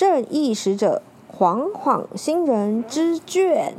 [0.00, 3.74] 正义使者晃晃新人之卷》。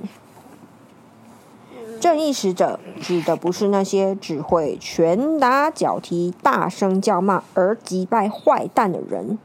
[1.99, 9.39] 正义使者指的不是那些只会拳打脚踢、大声叫骂而击败坏蛋的人，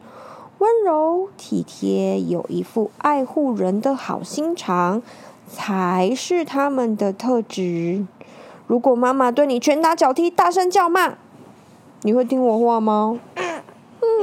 [0.59, 5.01] 温柔体贴、有一副爱护人的好心肠，
[5.49, 8.05] 才是他们的特质。
[8.67, 11.15] 如果妈妈对你拳打脚踢、大声叫骂，
[12.03, 13.19] 你会听我话吗？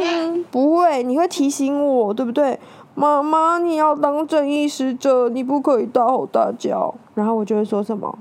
[0.02, 2.59] 嗯，不会，你会提醒我，对不对？
[2.95, 6.94] 妈妈，你要当正义使者，你不可以大吼大叫。
[7.16, 8.17] 然后我就会说什么？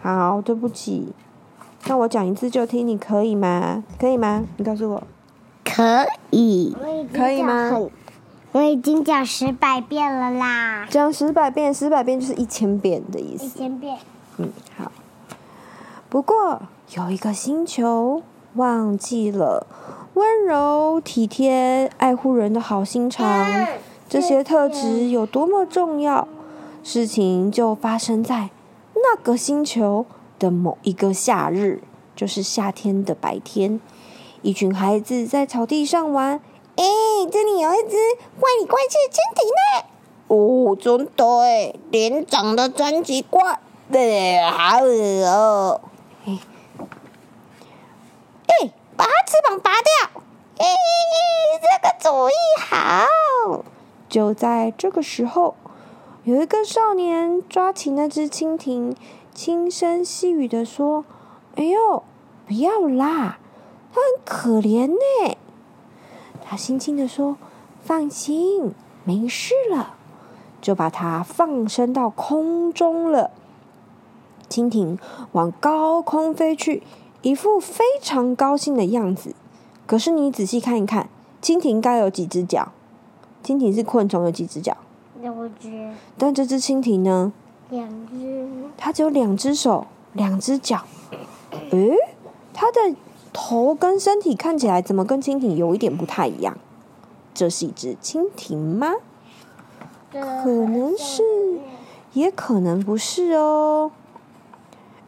[0.00, 1.12] 好，对不起。
[1.86, 3.82] 那我讲一次就听，你可以吗？
[3.98, 4.44] 可以吗？
[4.56, 5.02] 你告诉我。
[5.64, 6.76] 可以。
[7.12, 7.70] 可以吗？
[8.52, 10.86] 我已经讲十百遍了啦。
[10.90, 13.46] 讲十百遍，十百遍就是一千遍的意思。
[13.46, 13.96] 一千遍。
[14.36, 14.92] 嗯，好。
[16.10, 16.60] 不过
[16.94, 18.22] 有一个星球
[18.56, 19.66] 忘记了。
[20.14, 23.66] 温柔、体贴、爱护人的好心肠，
[24.08, 26.28] 这些特质有多么重要？
[26.84, 28.50] 事情就发生在
[28.94, 30.04] 那个星球
[30.38, 31.82] 的某一个夏日，
[32.14, 33.80] 就是夏天的白天。
[34.42, 36.40] 一群孩子在草地上玩。
[36.76, 36.84] 哎，
[37.30, 37.96] 这里有一只
[38.38, 39.86] 怪里怪气的蜻蜓呢！
[40.28, 43.58] 哦，真的哎，脸长得真奇怪，
[43.90, 45.80] 对，好恶哦。
[48.94, 50.22] 把翅膀拔掉！
[50.58, 50.64] 咦，
[51.58, 53.64] 这个主意好。
[54.12, 55.54] 就在这个时候，
[56.24, 58.94] 有一个少年抓起那只蜻蜓，
[59.32, 61.06] 轻声细语地说
[61.56, 62.02] ：“哎呦，
[62.46, 63.38] 不要啦，
[63.90, 65.38] 它很可怜呢。”
[66.44, 67.38] 他轻轻地说
[67.82, 69.94] ：“放心，没事了。”
[70.60, 73.30] 就把它放生到空中了。
[74.50, 74.98] 蜻蜓
[75.32, 76.82] 往高空飞去。
[77.22, 79.34] 一副非常高兴的样子，
[79.86, 81.08] 可是你仔细看一看，
[81.40, 82.72] 蜻蜓该有几只脚？
[83.42, 84.76] 蜻蜓是昆虫，有几只脚？
[85.20, 85.90] 两只。
[86.16, 87.32] 但这只蜻蜓呢？
[87.70, 88.48] 两只。
[88.76, 90.82] 它只有两只手，两只脚。
[91.70, 91.96] 诶，
[92.52, 92.94] 它的
[93.32, 96.56] 头跟身体看起来怎么跟蜻蜓有一点不太一样？
[97.34, 98.92] 这是一只蜻蜓吗？
[100.12, 100.20] 可
[100.50, 101.22] 能是，
[102.12, 103.90] 也可能不是哦。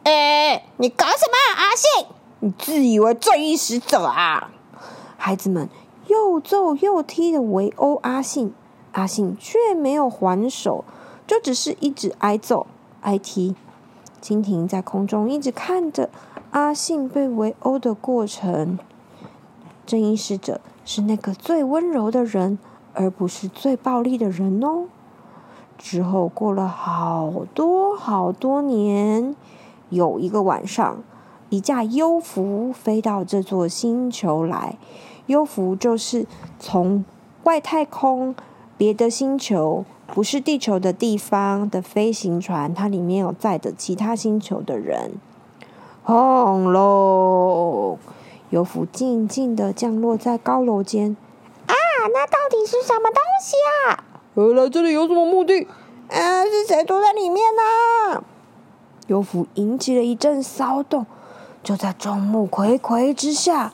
[0.03, 2.07] 哎，你搞什么，阿信？
[2.39, 4.49] 你自以为正义使者啊？
[5.17, 5.69] 孩子们
[6.07, 8.53] 又揍又踢的围殴阿信，
[8.91, 10.83] 阿信却没有还手，
[11.25, 12.67] 就只是一直挨揍
[13.01, 13.55] 挨踢。
[14.21, 16.09] 蜻蜓在空中一直看着
[16.51, 18.79] 阿信被围殴的过程。
[19.85, 22.57] 正义使者是那个最温柔的人，
[22.93, 24.85] 而不是最暴力的人哦。
[25.77, 29.35] 之后过了好多好多年。
[29.89, 31.03] 有一个晚上，
[31.49, 34.79] 一架幽浮飞到这座星球来。
[35.27, 36.25] 幽浮就是
[36.59, 37.03] 从
[37.43, 38.35] 外太空
[38.77, 45.13] 别的星球，不是地球的地方的飞行船，它里面有载着其他星球的人。
[46.03, 47.97] 轰隆！
[48.51, 51.17] 幽浮静静的降落在高楼间。
[51.65, 51.73] 啊，
[52.13, 53.55] 那到底是什么东西
[53.89, 54.03] 啊？
[54.35, 55.67] 呃，来这里有什么目的？
[56.09, 58.23] 啊，是谁躲在里面呢？
[59.07, 61.07] 幽浮引起了一阵骚动，
[61.63, 63.73] 就在众目睽睽之下，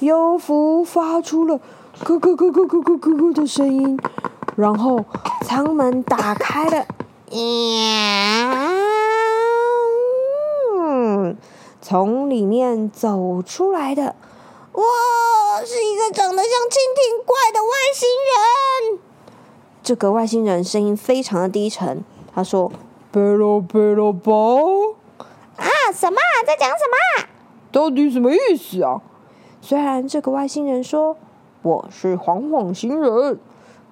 [0.00, 1.60] 幽浮发出了
[2.04, 3.98] 咯咯咯咯咯咯咯咯的声音，
[4.56, 5.04] 然后
[5.44, 6.86] 舱门打开了，
[10.78, 11.36] 嗯，
[11.82, 14.16] 从里面走出来的，
[14.72, 14.82] 哇，
[15.64, 18.98] 是一个长得像蜻蜓怪的外星人。
[19.82, 22.02] 这个外星人声音非常的低沉，
[22.34, 22.72] 他说。
[23.12, 24.94] 贝罗贝罗包
[25.56, 25.66] 啊！
[25.92, 26.16] 什么？
[26.46, 27.26] 在讲什么？
[27.72, 29.02] 到底什么意思啊？
[29.60, 31.16] 虽然这个外星人说
[31.62, 33.38] 我是晃晃星人，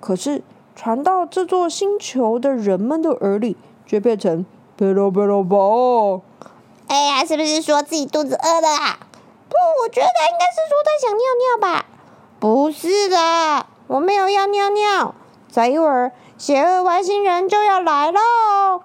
[0.01, 0.43] 可是
[0.75, 3.57] 传到这座星球的人们的耳里，
[3.87, 6.23] 却变成贝罗贝罗宝。
[6.87, 8.99] 哎呀，是不是说自己肚子饿了啊？
[9.49, 9.55] 不，
[9.85, 11.87] 我觉得他应该是说他想尿尿吧。
[12.41, 15.15] 不是的，我没有要尿尿。
[15.51, 18.83] 再一会儿，邪恶外星人就要来喽。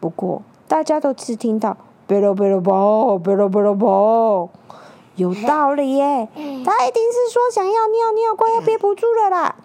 [0.00, 1.76] 不过，大家都只听到
[2.06, 4.50] “贝罗贝罗宝，贝罗贝罗宝”，
[5.16, 6.28] 有道理耶。
[6.34, 9.56] 他一定是说想要尿尿，快要憋不住了啦。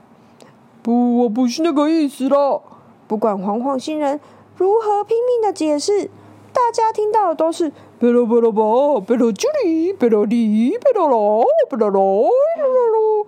[0.82, 2.60] 不，我不是那个意思啦。
[3.08, 4.20] 不管黄黄星人
[4.56, 6.10] 如何拼命的解释，
[6.52, 13.28] 大家听到的都是贝罗贝罗巴，贝罗吉里，贝罗里，贝罗罗，贝罗罗，贝罗罗。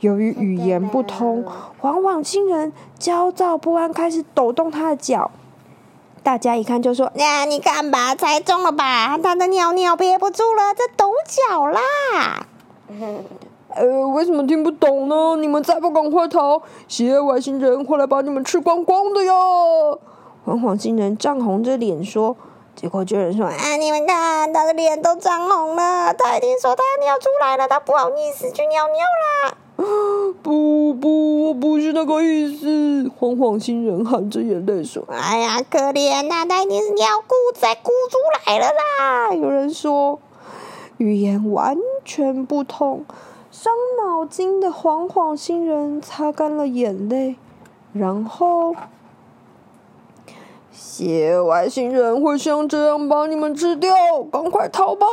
[0.00, 1.44] 由于语言不通，
[1.78, 5.30] 黄黄星人焦躁不安，开始抖动他的脚。
[6.24, 9.18] 大家一看就说：“呀，你看吧，猜中了吧？
[9.22, 12.46] 他的尿尿憋不住了，在抖脚啦。
[13.76, 15.36] ”呃，为什么听不懂呢？
[15.36, 20.00] 你们再不赶快逃，邪恶外星人会来把你们吃光光的哟！
[20.46, 22.36] 黄黄星人涨红着脸说。
[22.74, 28.96] 结果就有人说：“啊，你们看，他的脸都涨红了，他一定说他要尿出来了，他不好意思去尿尿
[29.44, 29.54] 啦。”
[30.42, 33.10] 不不，我不是那个意思。
[33.18, 40.18] 黄黄星人含着眼泪说：“哎呀，可怜呐，他一定是尿裤子鼓出来了啦。”有人说，
[40.98, 43.04] 语言完全不通，
[43.50, 43.72] 伤
[44.04, 47.36] 脑筋的黄黄星人擦干了眼泪，
[47.92, 48.74] 然后，
[50.72, 53.94] 邪外星人会像这样把你们吃掉，
[54.30, 55.06] 赶快逃吧！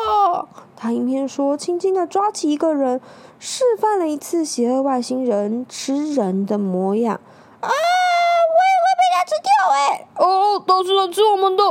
[0.84, 3.00] 他一边说，轻轻的抓起一个人。
[3.38, 7.20] 示范了一次邪恶外星人吃人的模样
[7.60, 7.70] 啊！
[7.70, 10.08] 我也会被他吃掉哎！
[10.18, 11.64] 哦，都是他吃我们的，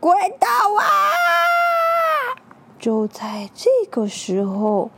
[0.00, 0.84] 快逃啊！
[2.78, 4.90] 就在这个时候，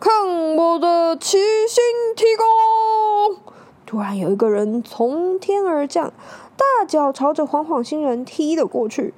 [0.00, 1.82] 看我的七星
[2.16, 3.38] 提攻！
[3.84, 6.12] 突然有一个人从天而降，
[6.56, 9.12] 大脚朝着晃晃星人踢了过去。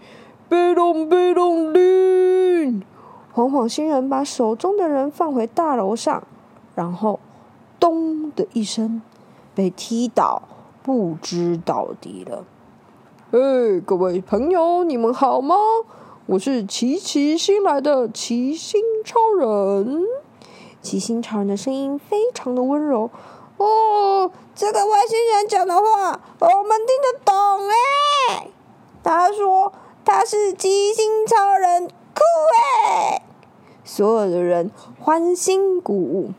[0.49, 2.85] 别动，别动，铃！
[3.37, 6.27] 黄黄星人把手中的人放回大楼上。
[6.75, 7.21] 然后，
[7.79, 9.03] 咚的一声，
[9.55, 10.41] 被踢倒，
[10.83, 12.47] 不知倒地了。
[13.33, 15.55] 哎，各位朋友，你们好吗？
[16.25, 20.03] 我是奇奇新来的奇星超人。
[20.81, 23.11] 奇星超人的声音非常的温柔。
[23.59, 25.83] 哦，这个外星人讲的话，
[26.39, 27.35] 我们听得懂
[27.69, 28.49] 哎。
[29.03, 29.75] 他说
[30.07, 32.23] 他是奇星超人，酷
[32.89, 33.23] 哎！
[33.87, 36.33] 所有的人欢欣鼓舞。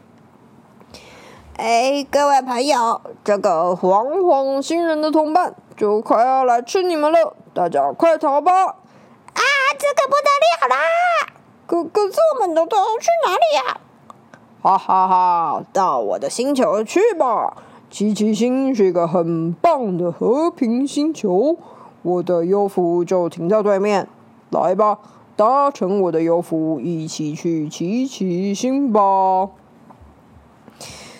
[1.55, 8.51] 哎，各位朋友，这个黄黄星人的同伴就快要来吃你们了，大家快逃吧！
[8.51, 9.41] 啊，
[9.79, 10.75] 这个不得了啦！
[11.65, 13.79] 可可是我们都都去哪里呀？
[14.61, 17.55] 哈哈哈，到我的星球去吧！
[17.89, 21.55] 七七星是一个很棒的和平星球，
[22.01, 24.09] 我的幽浮就停在对面，
[24.51, 24.99] 来吧，
[25.37, 29.51] 搭乘我的优服一起去骑骑星吧！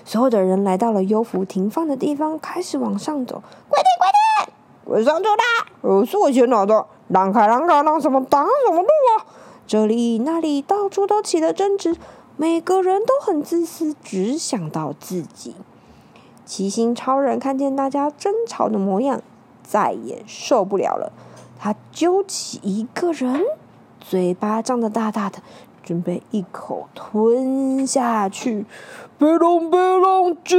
[0.03, 3.43] 所有的人来到了幽浮停放的地方，开始往上走。
[3.69, 4.55] 快点，快点，
[4.85, 5.43] 快上车啦！
[5.81, 9.27] 呃，是我先来的，让开，让开，让什么挡什么路啊！
[9.67, 11.95] 这里那里到处都起了争执，
[12.37, 15.53] 每个人都很自私，只想到自己。
[16.43, 19.21] 七星超人看见大家争吵的模样，
[19.61, 21.11] 再也受不了了。
[21.59, 23.43] 他揪起一个人，
[24.09, 25.39] 嘴巴张得大大的。
[25.83, 28.65] 准备一口吞下去，
[29.17, 30.57] 别动，别动，救！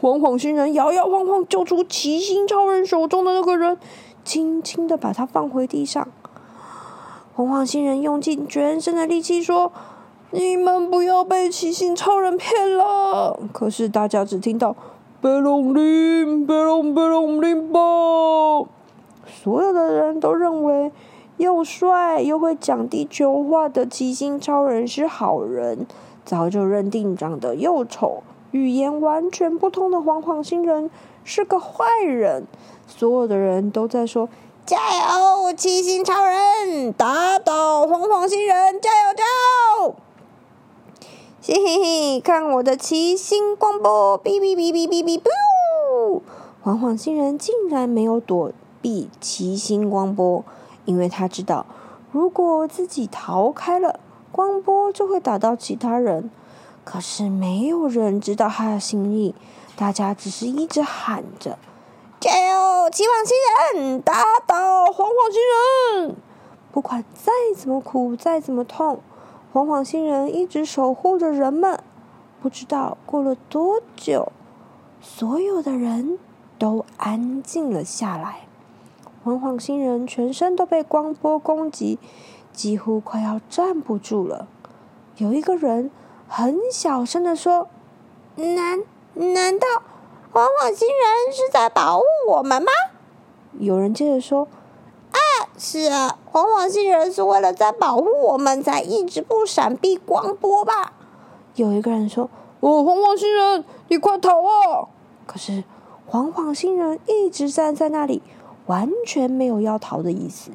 [0.00, 3.76] 黄黄星人摇摇晃晃救出七星超人手中的那个人，
[4.24, 6.08] 轻轻的把他放回地上。
[7.34, 9.70] 黄黄星人用尽全身的力气说
[10.32, 14.74] ：“你们不要被七星超人骗了。”可是大家只听到
[15.20, 17.78] “别动铃，别动，别动铃吧”，
[19.28, 20.90] 所有的人都认为。
[21.36, 25.86] 又帅又会讲地球话的七星超人是好人，
[26.24, 30.90] 早就认定长得又丑、语言完全不通的黄黄星人
[31.24, 32.46] 是个坏人。
[32.86, 34.28] 所有的人都在说
[34.64, 39.24] ：“加油，七星超人，打倒黄黄星人，加油加
[39.84, 39.94] 油！”
[41.42, 41.78] 嘿嘿
[42.14, 46.20] 嘿，看我的七星光波，哔哔哔哔哔哔哔！
[46.62, 48.50] 黄黄星人竟然没有躲
[48.80, 50.44] 避七星光波。
[50.86, 51.66] 因为他知道，
[52.10, 54.00] 如果自己逃开了，
[54.32, 56.30] 光波就会打到其他人。
[56.84, 59.34] 可是没有人知道他的心意，
[59.76, 61.58] 大家只是一直喊着
[62.18, 65.40] ：“加油，七黄星人，打倒黄黄星
[66.04, 66.16] 人！”
[66.72, 69.00] 不管再怎么苦，再怎么痛，
[69.52, 71.82] 黄黄星人一直守护着人们。
[72.40, 74.30] 不知道过了多久，
[75.00, 76.18] 所有的人
[76.58, 78.45] 都安静了下来。
[79.26, 81.98] 黄黄星人全身都被光波攻击，
[82.52, 84.46] 几乎快要站不住了。
[85.16, 85.90] 有一个人
[86.28, 87.66] 很小声的说
[88.36, 89.66] ：“难难道
[90.30, 92.68] 黄黄星人是在保护我们吗？”
[93.58, 94.46] 有人接着说
[95.10, 95.18] ：“啊，
[95.58, 100.92] 是啊，黄黄星人是为了在保护我们，才一直不闪避光波吧？”
[101.56, 102.30] 有一个人说
[102.60, 104.86] ：“哦，黄黄星人，你快逃啊！”
[105.26, 105.64] 可是
[106.06, 108.22] 黄黄星人一直站在那里，
[108.66, 110.50] 完全没有要逃的意思。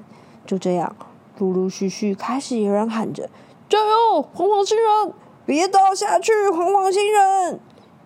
[0.46, 0.96] 就这样，
[1.38, 3.30] 陆陆续续开始有人喊着
[3.70, 5.14] ：“加油，晃晃星人！
[5.46, 7.60] 别倒下去，晃晃星人！”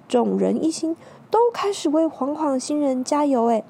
[0.07, 0.95] 众人一心
[1.29, 3.45] 都开始为晃晃星人加油。
[3.47, 3.63] 哎，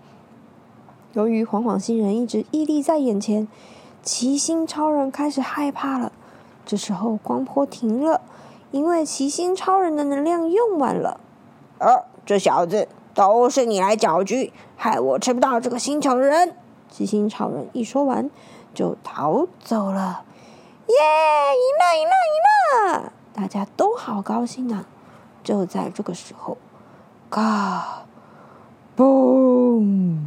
[1.14, 3.48] 由于晃晃星人一直屹立在眼前，
[4.04, 6.12] 奇星超人开始害怕了。
[6.66, 8.22] 这时候光波停了，
[8.72, 11.20] 因为奇星超人的能量用完了。
[11.80, 16.56] 啊，这小子都是你来搅局，害我吃不到这个星球的人！
[16.92, 18.30] 七星超人一说完，
[18.74, 20.24] 就逃走了。
[20.88, 20.96] 耶，
[21.56, 23.14] 赢了，赢了，赢了！
[23.34, 24.86] 大家都好高兴啊！
[25.44, 26.58] 就在这个时候，
[27.30, 28.06] 嘎，
[28.98, 30.18] 嘣！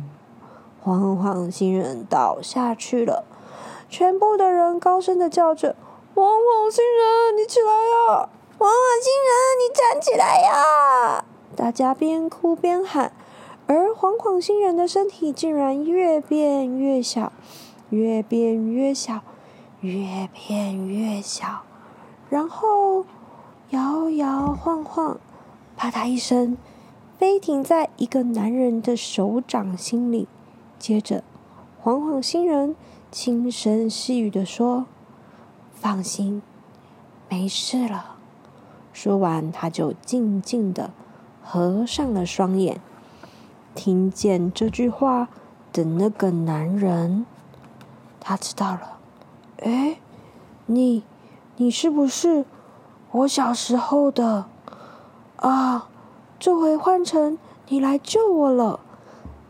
[0.80, 3.24] 晃晃星人倒下去了，
[3.90, 5.76] 全部的人高声的叫着。
[6.14, 8.28] 晃晃星人，你起来呀！
[8.58, 9.30] 晃晃星人，
[9.60, 11.24] 你站起来呀！
[11.58, 13.10] 大家边哭边喊，
[13.66, 17.32] 而晃晃星人的身体竟然越变越小，
[17.90, 19.22] 越变越小，
[19.80, 21.62] 越变越小，
[22.30, 23.04] 然后
[23.70, 25.18] 摇摇晃晃，
[25.76, 26.56] 啪嗒一声，
[27.18, 30.28] 飞停在一个男人的手掌心里。
[30.78, 31.24] 接着，
[31.80, 32.76] 晃晃星人
[33.10, 34.86] 轻声细语地说。
[35.72, 36.40] 放心，
[37.28, 38.16] 没事了。
[38.92, 40.92] 说完，他就静静的
[41.50, 42.78] 合上了双眼。
[43.74, 45.28] 听见这句话
[45.72, 47.24] 的那个男人，
[48.20, 48.98] 他知道了。
[49.62, 49.98] 哎，
[50.66, 51.04] 你，
[51.56, 52.44] 你是不是
[53.12, 54.44] 我小时候的？
[55.36, 55.88] 啊，
[56.38, 57.38] 这回换成
[57.68, 58.80] 你来救我了。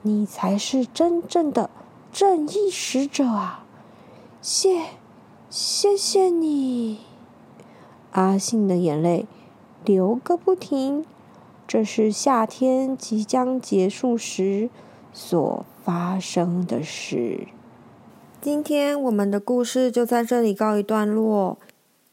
[0.02, 1.68] 你才是真正的
[2.12, 3.64] 正义使者啊！
[4.40, 4.90] 谢。
[5.50, 7.00] 谢谢你，
[8.12, 9.26] 阿信的眼泪
[9.82, 11.04] 流个不停。
[11.68, 14.70] 这是夏天即将结束时
[15.12, 17.46] 所发生的事。
[18.40, 21.58] 今天我们的故事就在这里告一段落。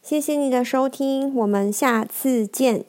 [0.02, 2.84] 谢谢你的收听，我们下次见。